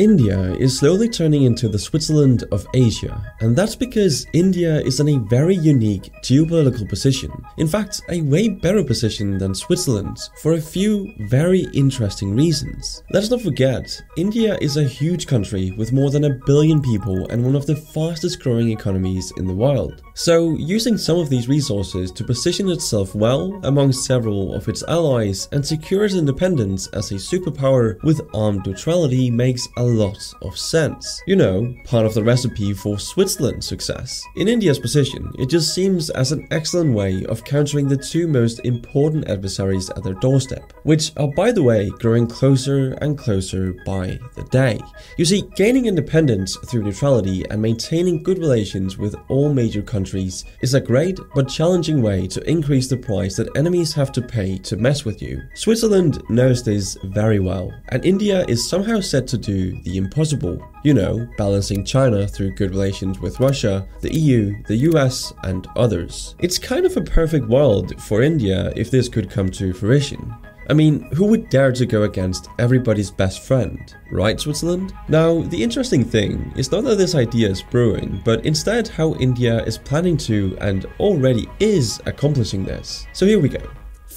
[0.00, 5.10] India is slowly turning into the Switzerland of Asia, and that's because India is in
[5.10, 7.30] a very unique geopolitical position.
[7.58, 13.02] In fact, a way better position than Switzerland's for a few very interesting reasons.
[13.10, 17.44] Let's not forget, India is a huge country with more than a billion people and
[17.44, 20.00] one of the fastest growing economies in the world.
[20.22, 25.48] So, using some of these resources to position itself well among several of its allies
[25.50, 31.22] and secure its independence as a superpower with armed neutrality makes a lot of sense.
[31.26, 34.22] You know, part of the recipe for Switzerland's success.
[34.36, 38.60] In India's position, it just seems as an excellent way of countering the two most
[38.66, 44.18] important adversaries at their doorstep, which are, by the way, growing closer and closer by
[44.36, 44.78] the day.
[45.16, 50.74] You see, gaining independence through neutrality and maintaining good relations with all major countries is
[50.74, 54.76] a great but challenging way to increase the price that enemies have to pay to
[54.76, 55.42] mess with you.
[55.54, 60.60] Switzerland knows this very well, and India is somehow set to do the impossible.
[60.82, 66.34] You know, balancing China through good relations with Russia, the EU, the US, and others.
[66.38, 70.34] It's kind of a perfect world for India if this could come to fruition.
[70.70, 74.94] I mean, who would dare to go against everybody's best friend, right, Switzerland?
[75.08, 79.64] Now, the interesting thing is not that this idea is brewing, but instead how India
[79.64, 83.04] is planning to and already is accomplishing this.
[83.12, 83.68] So here we go.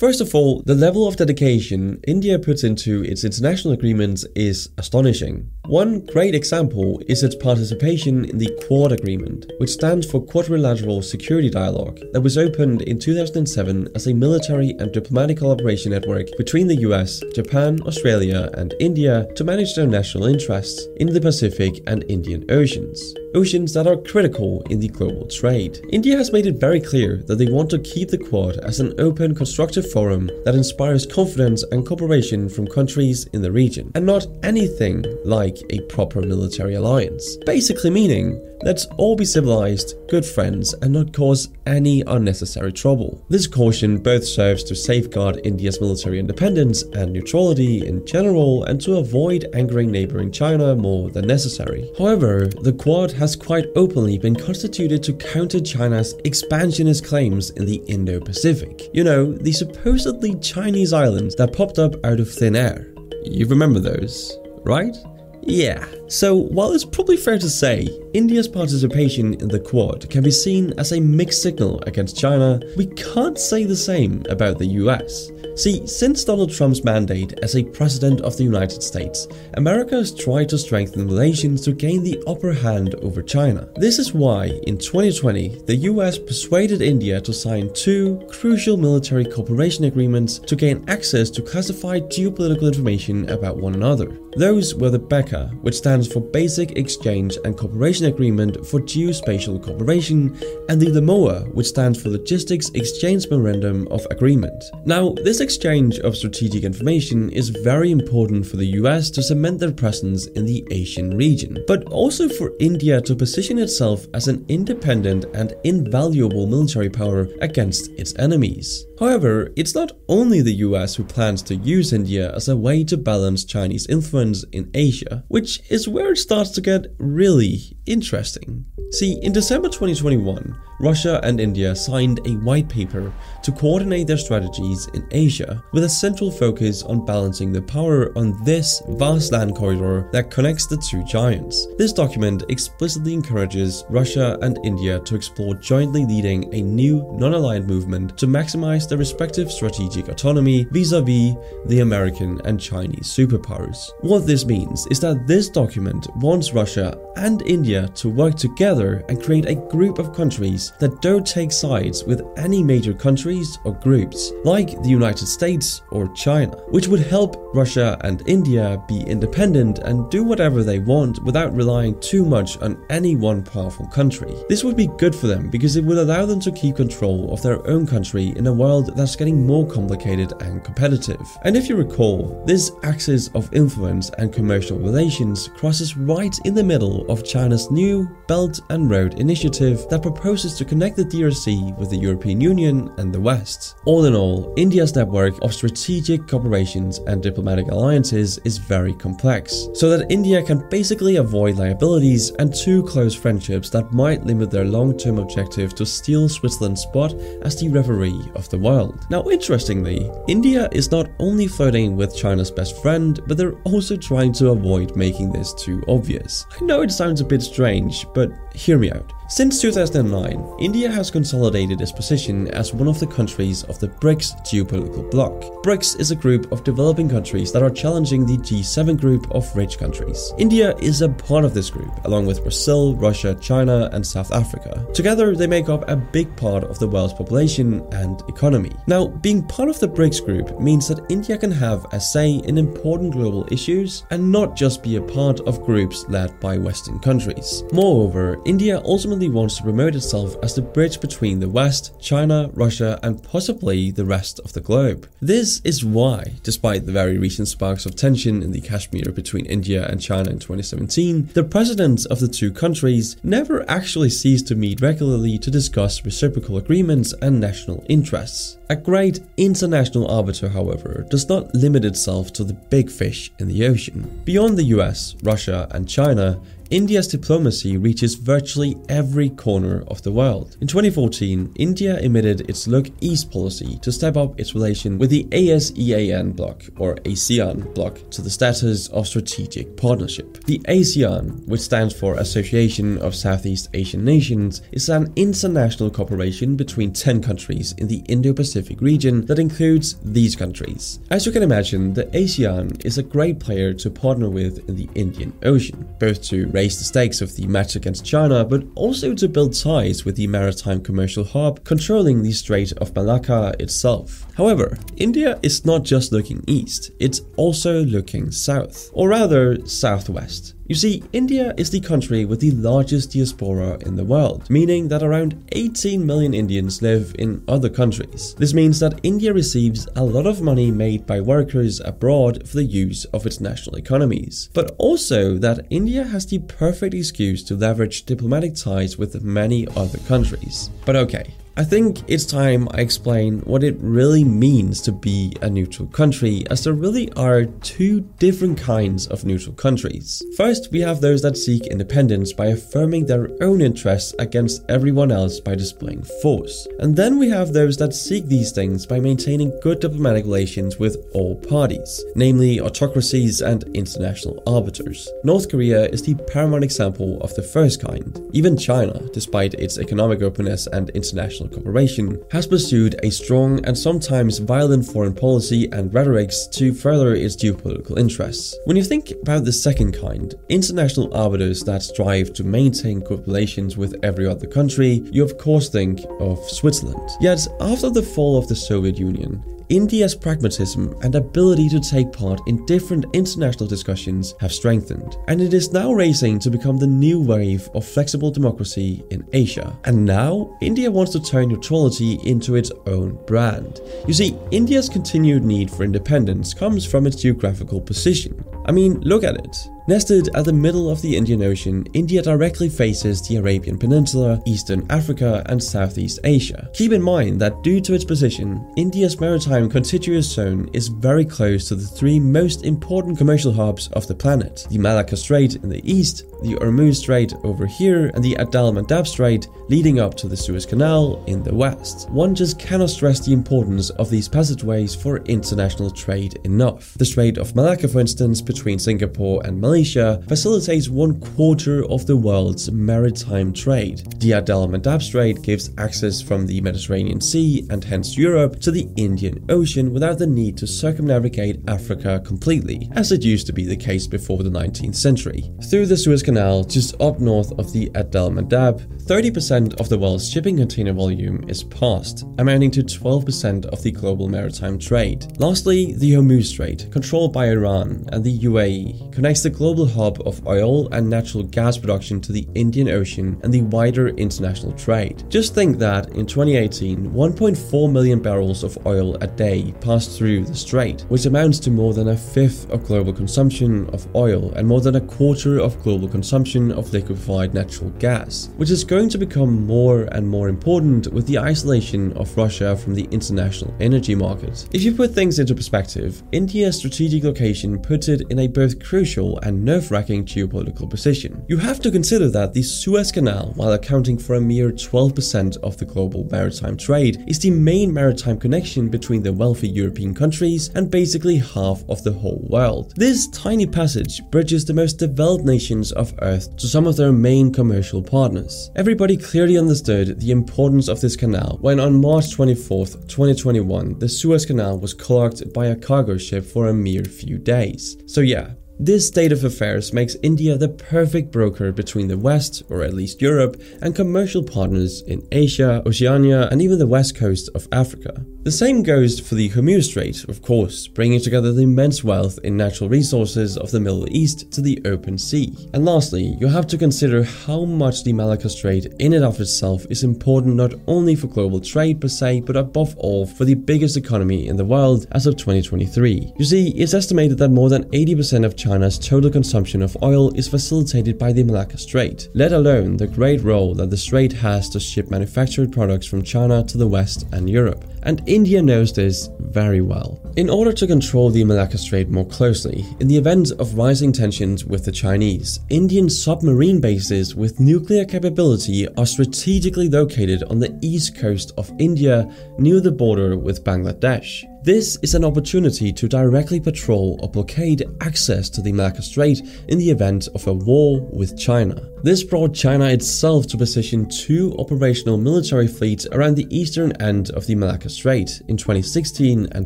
[0.03, 5.49] First of all, the level of dedication India puts into its international agreements is astonishing.
[5.67, 11.49] One great example is its participation in the Quad Agreement, which stands for Quadrilateral Security
[11.49, 16.81] Dialogue, that was opened in 2007 as a military and diplomatic collaboration network between the
[16.89, 22.43] US, Japan, Australia, and India to manage their national interests in the Pacific and Indian
[22.51, 25.79] Oceans oceans that are critical in the global trade.
[25.91, 28.93] India has made it very clear that they want to keep the Quad as an
[28.99, 34.27] open, constructive forum that inspires confidence and cooperation from countries in the region, and not
[34.43, 37.37] anything like a proper military alliance.
[37.45, 43.23] Basically meaning, let's all be civilized, good friends, and not cause any unnecessary trouble.
[43.30, 48.97] This caution both serves to safeguard India's military independence and neutrality in general, and to
[48.97, 51.91] avoid angering neighboring China more than necessary.
[51.97, 57.84] However, the Quad has quite openly been constituted to counter China's expansionist claims in the
[57.88, 58.90] Indo Pacific.
[58.94, 62.94] You know, the supposedly Chinese islands that popped up out of thin air.
[63.23, 64.96] You remember those, right?
[65.41, 65.85] Yeah.
[66.07, 70.72] So, while it's probably fair to say India's participation in the Quad can be seen
[70.78, 75.31] as a mixed signal against China, we can't say the same about the US.
[75.56, 80.50] See, since Donald Trump's mandate as a president of the United States, America has tried
[80.50, 83.69] to strengthen relations to gain the upper hand over China.
[83.75, 89.85] This is why, in 2020, the US persuaded India to sign two crucial military cooperation
[89.85, 94.18] agreements to gain access to classified geopolitical information about one another.
[94.35, 100.38] Those were the BECA, which stands for Basic Exchange and Cooperation Agreement for Geospatial Cooperation,
[100.69, 104.64] and the LEMOA, which stands for Logistics Exchange Memorandum of Agreement.
[104.86, 109.72] Now, this exchange of strategic information is very important for the US to cement their
[109.72, 115.25] presence in the Asian region, but also for India to position itself as an independent
[115.34, 118.85] and invaluable military power against its enemies.
[119.00, 122.97] However, it's not only the US who plans to use India as a way to
[122.97, 128.66] balance Chinese influence in Asia, which is where it starts to get really interesting.
[128.91, 133.11] See, in December 2021, Russia and India signed a white paper
[133.44, 138.44] to coordinate their strategies in Asia with a central focus on balancing the power on
[138.44, 141.67] this vast land corridor that connects the two giants.
[141.78, 148.17] This document explicitly encourages Russia and India to explore jointly leading a new non-aligned movement
[148.17, 151.35] to maximize their respective strategic autonomy vis-a-vis
[151.66, 153.91] the American and Chinese superpowers.
[154.01, 159.22] What this means is that this document wants Russia and India to work together and
[159.22, 164.31] create a group of countries that don't take sides with any major countries or groups,
[164.44, 170.09] like the United States or China, which would help Russia and India be independent and
[170.09, 174.34] do whatever they want without relying too much on any one powerful country.
[174.49, 177.41] This would be good for them because it would allow them to keep control of
[177.41, 181.28] their own country in a world that's getting more complicated and competitive.
[181.43, 186.64] And if you recall, this axis of influence and commercial relations crosses right in the
[186.64, 191.90] middle of China's new Belt and Road Initiative that proposes to connect the PRC with
[191.90, 193.76] the European Union and the West.
[193.85, 199.90] All in all, India's network of strategic cooperations and diplomatic alliances is very complex, so
[199.90, 205.20] that India can basically avoid liabilities and too close friendships that might limit their long-term
[205.20, 209.06] objective to steal Switzerland's spot as the referee of the world.
[209.09, 214.34] Now interestingly, India is not only flirting with China's best friend, but they're also trying
[214.34, 216.46] to avoid making this too obvious.
[216.59, 219.11] I know it sounds a bit strange, but hear me out.
[219.34, 224.35] Since 2009, India has consolidated its position as one of the countries of the BRICS
[224.46, 225.32] geopolitical bloc.
[225.64, 229.80] BRICS is a group of developing countries that are challenging the G7 group of rich
[229.80, 230.32] countries.
[230.38, 234.85] India is a part of this group, along with Brazil, Russia, China, and South Africa.
[234.94, 238.76] Together, they make up a big part of the world's population and economy.
[238.85, 242.59] Now, being part of the BRICS group means that India can have a say in
[242.59, 247.64] important global issues and not just be a part of groups led by Western countries.
[247.74, 252.99] Moreover, India ultimately wants to promote itself as the bridge between the West, China, Russia,
[253.03, 255.09] and possibly the rest of the globe.
[255.22, 259.88] This is why, despite the very recent sparks of tension in the Kashmir between India
[259.88, 264.81] and China in 2017, the presidents of the two countries never actually ceased to meet
[264.81, 268.58] regularly to discuss reciprocal agreements and national interests.
[268.70, 273.65] A great international arbiter, however, does not limit itself to the big fish in the
[273.65, 274.22] ocean.
[274.25, 276.39] Beyond the US, Russia, and China,
[276.74, 280.58] India's diplomacy reaches virtually every corner of the world.
[280.60, 285.25] In 2014, India emitted its Look East policy to step up its relation with the
[285.25, 290.43] ASEAN bloc, or ASEAN bloc, to the status of strategic partnership.
[290.46, 296.91] The ASEAN, which stands for Association of Southeast Asian Nations, is an international cooperation between
[296.91, 301.00] 10 countries in the Indo-Pacific region that includes these countries.
[301.12, 304.89] As you can imagine, the ASEAN is a great player to partner with in the
[304.96, 309.13] Indian Ocean, both to raise raise the stakes of the match against China, but also
[309.13, 314.25] to build ties with the maritime commercial hub controlling the Strait of Malacca itself.
[314.38, 320.55] However, India is not just looking east, it's also looking south, or rather southwest.
[320.65, 325.03] You see, India is the country with the largest diaspora in the world, meaning that
[325.03, 328.33] around 18 million Indians live in other countries.
[328.36, 332.63] This means that India receives a lot of money made by workers abroad for the
[332.63, 338.05] use of its national economies, but also that India has the perfect excuse to leverage
[338.05, 340.69] diplomatic ties with many other countries.
[340.86, 345.50] But okay, I think it's time I explain what it really means to be a
[345.51, 350.24] neutral country, as there really are two different kinds of neutral countries.
[350.36, 355.39] First, we have those that seek independence by affirming their own interests against everyone else
[355.39, 356.67] by displaying force.
[356.79, 361.06] And then we have those that seek these things by maintaining good diplomatic relations with
[361.13, 365.08] all parties, namely autocracies and international arbiters.
[365.24, 368.20] North Korea is the paramount example of the first kind.
[368.34, 373.77] Even China, despite its economic openness and international international cooperation, has pursued a strong and
[373.77, 378.55] sometimes violent foreign policy and rhetorics to further its geopolitical interests.
[378.65, 383.77] When you think about the second kind, international arbiters that strive to maintain good relations
[383.77, 387.10] with every other country, you of course think of Switzerland.
[387.22, 389.43] Yet, after the fall of the Soviet Union,
[389.74, 395.51] India's pragmatism and ability to take part in different international discussions have strengthened, and it
[395.51, 399.75] is now racing to become the new wave of flexible democracy in Asia.
[399.86, 403.81] And now, India wants to turn neutrality into its own brand.
[404.08, 408.46] You see, India's continued need for independence comes from its geographical position.
[408.67, 409.58] I mean, look at it.
[409.86, 414.89] Nested at the middle of the Indian Ocean, India directly faces the Arabian Peninsula, Eastern
[414.89, 416.70] Africa, and Southeast Asia.
[416.74, 421.68] Keep in mind that due to its position, India's maritime contiguous zone is very close
[421.68, 425.82] to the three most important commercial hubs of the planet the Malacca Strait in the
[425.84, 430.66] east, the Hormuz Strait over here, and the Adal Strait leading up to the Suez
[430.66, 432.10] Canal in the west.
[432.10, 436.94] One just cannot stress the importance of these passageways for international trade enough.
[436.94, 442.06] The Strait of Malacca, for instance, between Singapore and Malaysia Malaysia facilitates one quarter of
[442.06, 444.03] the world's maritime trade.
[444.20, 449.44] The Bab-el-Mandeb Strait gives access from the Mediterranean Sea and hence Europe to the Indian
[449.50, 454.06] Ocean without the need to circumnavigate Africa completely, as it used to be the case
[454.06, 455.51] before the 19th century.
[455.72, 460.55] Through the Suez Canal, just up north of the Bab-el-Mandeb, 30% of the world's shipping
[460.55, 465.25] container volume is passed, amounting to 12% of the global maritime trade.
[465.39, 470.48] Lastly, the Hormuz Strait, controlled by Iran and the UAE, connects the global hub of
[470.48, 475.25] oil and natural gas production to the Indian Ocean and the wider international trade.
[475.29, 480.55] Just think that in 2018, 1.4 million barrels of oil a day passed through the
[480.55, 484.79] strait, which amounts to more than a fifth of global consumption of oil and more
[484.79, 489.66] than a quarter of global consumption of liquefied natural gas, which is going to become
[489.66, 494.68] more and more important with the isolation of Russia from the international energy market.
[494.72, 499.40] If you put things into perspective, India's strategic location puts it in a both crucial
[499.40, 501.44] and nerve-wracking geopolitical position.
[501.48, 505.76] You have to consider that the Suez Canal, while accounting for a mere 12% of
[505.78, 510.92] the global maritime trade, is the main maritime connection between the wealthy European countries and
[510.92, 512.94] basically half of the whole world.
[512.96, 517.52] This tiny passage bridges the most developed nations of Earth to some of their main
[517.52, 518.70] commercial partners.
[518.84, 524.46] Everybody clearly understood the importance of this canal when on March 24, 2021, the Suez
[524.46, 527.96] Canal was clogged by a cargo ship for a mere few days.
[528.08, 532.84] So yeah, this state of affairs makes India the perfect broker between the West, or
[532.84, 537.70] at least Europe, and commercial partners in Asia, Oceania, and even the west coast of
[537.72, 538.25] Africa.
[538.44, 542.58] The same goes for the Hormuz Strait, of course, bringing together the immense wealth in
[542.58, 545.56] natural resources of the Middle East to the open sea.
[545.74, 549.86] And lastly, you have to consider how much the Malacca Strait in and of itself
[549.90, 553.96] is important not only for global trade per se, but above all for the biggest
[553.96, 556.34] economy in the world as of 2023.
[556.38, 560.50] You see, it's estimated that more than 80% of China's total consumption of oil is
[560.50, 564.82] facilitated by the Malacca Strait, let alone the great role that the strait has to
[564.82, 569.82] ship manufactured products from China to the West and Europe and India knows this very
[569.82, 570.20] well.
[570.38, 574.66] In order to control the Malacca Strait more closely, in the event of rising tensions
[574.66, 581.16] with the Chinese, Indian submarine bases with nuclear capability are strategically located on the east
[581.16, 584.44] coast of India near the border with Bangladesh.
[584.63, 589.78] This is an opportunity to directly patrol or blockade access to the Malacca Strait in
[589.78, 591.93] the event of a war with China.
[592.03, 597.48] This brought China itself to position two operational military fleets around the eastern end of
[597.48, 599.65] the Malacca Strait in 2016 and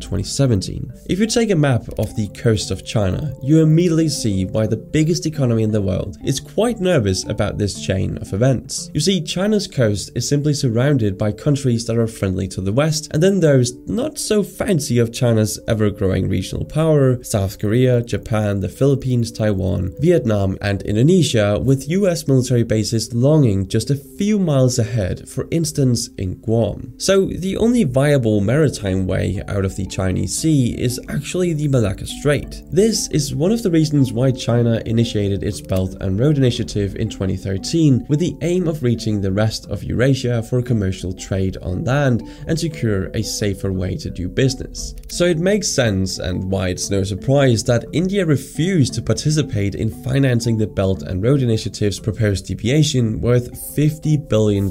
[0.00, 0.92] 2017.
[1.10, 4.76] If you take a map of the coast of China, you immediately see why the
[4.76, 8.88] biggest economy in the world is quite nervous about this chain of events.
[8.94, 13.08] You see, China's coast is simply surrounded by countries that are friendly to the West,
[13.12, 18.60] and then those not so fancy of China's ever growing regional power South Korea, Japan,
[18.60, 24.78] the Philippines, Taiwan, Vietnam, and Indonesia, with US military bases longing just a few miles
[24.78, 26.94] ahead, for instance in Guam.
[26.98, 32.06] So, the only viable maritime way out of the Chinese Sea is actually the Malacca
[32.06, 32.62] Strait.
[32.70, 37.08] This is one of the reasons why China initiated its Belt and Road Initiative in
[37.08, 42.22] 2013 with the aim of reaching the rest of Eurasia for commercial trade on land
[42.46, 44.94] and secure a safer way to do business.
[45.08, 49.90] So it makes sense and why it's no surprise that India refused to participate in
[50.04, 54.70] financing the Belt and Road Initiative's deviation worth $50 billion,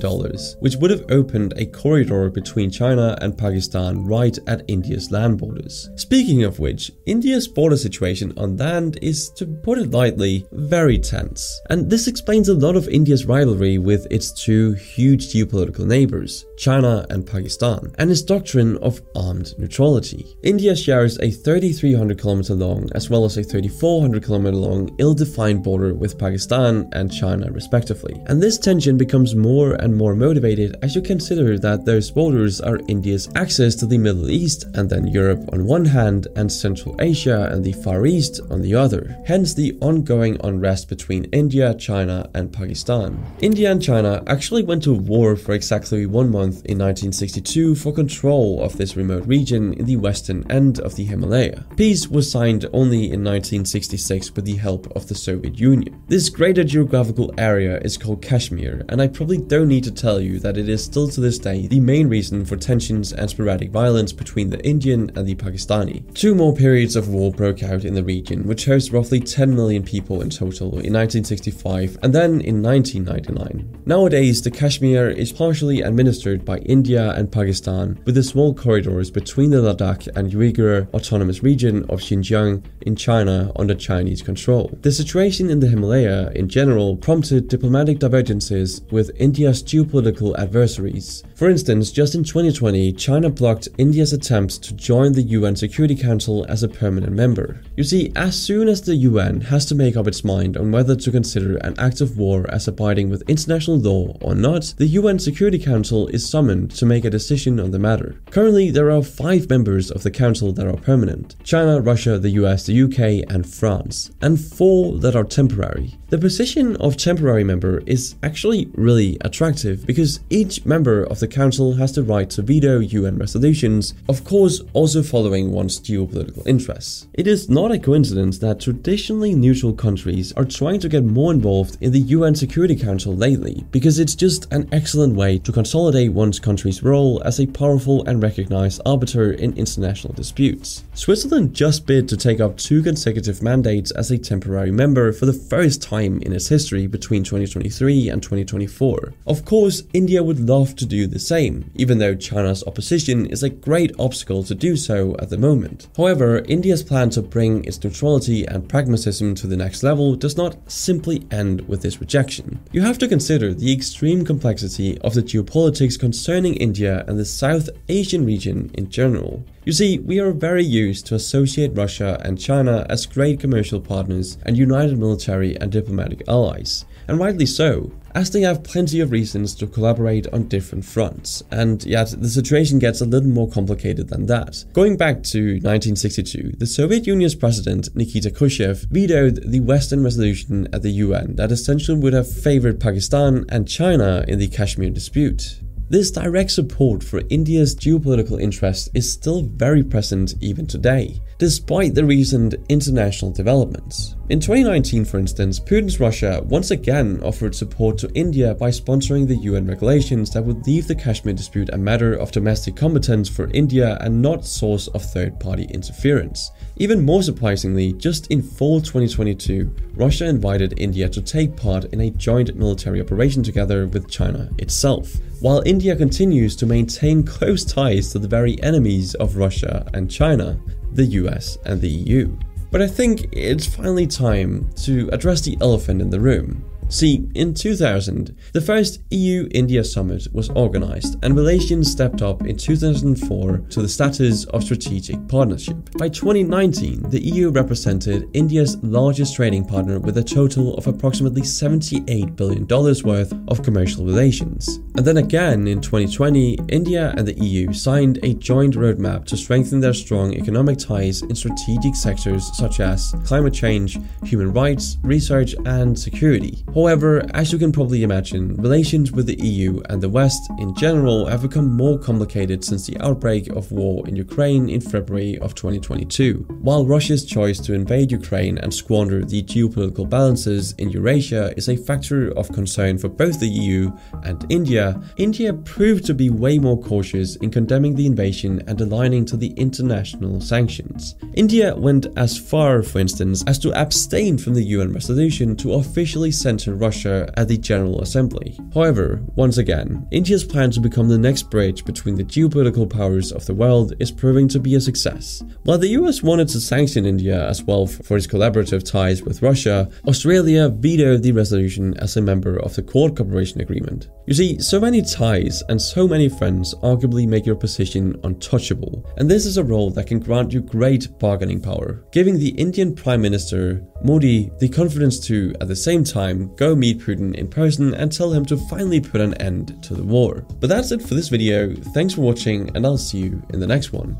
[0.59, 5.89] which would have opened a corridor between China and Pakistan right at India's land borders.
[5.95, 11.61] Speaking of which, India's border situation on land is, to put it lightly, very tense.
[11.69, 17.05] And this explains a lot of India's rivalry with its two huge geopolitical neighbors, China
[17.09, 20.35] and Pakistan, and its doctrine of armed neutrality.
[20.43, 25.93] India shares a 3,300 km long as well as a 3,400 km long ill-defined border
[25.93, 28.21] with Pakistan and China respectively.
[28.27, 32.79] And this tension becomes more and more motivated as you consider that those borders are
[32.87, 37.49] India's access to the Middle East and then Europe on one hand and Central Asia
[37.51, 39.17] and the Far East on the other.
[39.25, 43.23] Hence the ongoing unrest between India, China and Pakistan.
[43.41, 48.61] India and China actually went to war for exactly one month in 1962 for control
[48.61, 51.65] of this remote region in the western end of the Himalaya.
[51.75, 56.01] Peace was signed only in 1966 with the help of the Soviet Union.
[56.07, 60.39] This greater geographical area is called Kashmir, and I probably don't need to tell you
[60.39, 64.13] that it is still to this day the main reason for tensions and sporadic violence
[64.13, 66.13] between the Indian and the Pakistani.
[66.13, 69.83] Two more periods of war broke out in the region, which hosts roughly 10 million
[69.83, 73.83] people in total in 1965 and then in 1999.
[73.85, 79.49] Nowadays, the Kashmir is partially administered by India and Pakistan, with the small corridors between
[79.49, 84.77] the Ladakh and Uyghur Autonomous Region of Xinjiang in China under Chinese control.
[84.81, 91.23] The situation in the Himalaya in general prompted diplomatic divergences with India's geopolitical adversaries.
[91.37, 96.47] For instance, just in 2020, China blocked India's attempts to join the UN Security Council
[96.49, 97.61] as a permanent member.
[97.75, 100.95] You see, as soon as the UN has to make up its mind on whether
[100.95, 105.19] to consider an act of war as abiding with international law or not, the UN
[105.19, 108.19] Security Council is summoned to make a decision on the matter.
[108.31, 112.65] Currently, there are five members of the Council that are permanent China, Russia, the US,
[112.65, 115.99] the UK, and France, and four that are temporary.
[116.09, 121.35] The position of temporary member is actually really attractive because each member of the the
[121.35, 127.07] Council has the right to veto UN resolutions, of course also following one's geopolitical interests.
[127.13, 131.77] It is not a coincidence that traditionally neutral countries are trying to get more involved
[131.81, 136.39] in the UN Security Council lately, because it's just an excellent way to consolidate one's
[136.39, 140.85] country's role as a powerful and recognized arbiter in international disputes.
[140.93, 145.33] Switzerland just bid to take up two consecutive mandates as a temporary member for the
[145.33, 149.13] first time in its history between 2023 and 2024.
[149.25, 153.49] Of course, India would love to do the same, even though China's opposition is a
[153.49, 155.87] great obstacle to do so at the moment.
[155.97, 160.57] However, India's plan to bring its neutrality and pragmatism to the next level does not
[160.71, 162.59] simply end with this rejection.
[162.71, 167.67] You have to consider the extreme complexity of the geopolitics concerning India and the South
[167.89, 169.43] Asian region in general.
[169.65, 174.37] You see, we are very used to associate Russia and China as great commercial partners
[174.45, 179.53] and united military and diplomatic allies, and rightly so, as they have plenty of reasons
[179.55, 184.25] to collaborate on different fronts, and yet the situation gets a little more complicated than
[184.25, 184.65] that.
[184.73, 190.81] Going back to 1962, the Soviet Union's president Nikita Khrushchev vetoed the Western resolution at
[190.81, 195.61] the UN that essentially would have favored Pakistan and China in the Kashmir dispute.
[195.89, 202.03] This direct support for India's geopolitical interests is still very present even today, despite the
[202.03, 204.16] recent international developments.
[204.29, 209.37] In 2019, for instance, Putin's Russia once again offered support to India by sponsoring the
[209.37, 213.97] UN regulations that would leave the Kashmir dispute a matter of domestic competence for India
[214.01, 216.51] and not source of third-party interference.
[216.75, 222.11] Even more surprisingly, just in fall 2022, Russia invited India to take part in a
[222.11, 228.19] joint military operation together with China itself, while India continues to maintain close ties to
[228.19, 230.59] the very enemies of Russia and China,
[230.91, 232.37] the US and the EU.
[232.69, 237.53] But I think it's finally time to address the elephant in the room See, in
[237.53, 243.81] 2000, the first EU India summit was organized, and relations stepped up in 2004 to
[243.81, 245.75] the status of strategic partnership.
[245.97, 252.37] By 2019, the EU represented India's largest trading partner with a total of approximately $78
[252.37, 254.77] billion worth of commercial relations.
[254.95, 259.81] And then again in 2020, India and the EU signed a joint roadmap to strengthen
[259.81, 265.99] their strong economic ties in strategic sectors such as climate change, human rights, research, and
[265.99, 266.63] security.
[266.77, 271.25] However, as you can probably imagine, relations with the EU and the West in general
[271.25, 276.45] have become more complicated since the outbreak of war in Ukraine in February of 2022.
[276.61, 281.75] While Russia's choice to invade Ukraine and squander the geopolitical balances in Eurasia is a
[281.75, 283.91] factor of concern for both the EU
[284.21, 289.25] and India, India proved to be way more cautious in condemning the invasion and aligning
[289.25, 291.15] to the international sanctions.
[291.33, 296.29] India went as far, for instance, as to abstain from the UN resolution to officially
[296.75, 298.57] Russia at the General Assembly.
[298.73, 303.45] However, once again, India's plan to become the next bridge between the geopolitical powers of
[303.45, 305.43] the world is proving to be a success.
[305.63, 309.89] While the US wanted to sanction India as well for its collaborative ties with Russia,
[310.07, 314.09] Australia vetoed the resolution as a member of the Quad Cooperation Agreement.
[314.27, 319.29] You see, so many ties and so many friends arguably make your position untouchable, and
[319.29, 323.21] this is a role that can grant you great bargaining power, giving the Indian Prime
[323.21, 328.11] Minister Modi the confidence to, at the same time, go meet Putin in person and
[328.11, 330.45] tell him to finally put an end to the war.
[330.59, 333.67] But that's it for this video, thanks for watching and I'll see you in the
[333.67, 334.17] next one.